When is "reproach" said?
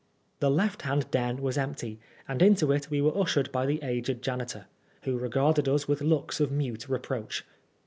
6.89-7.45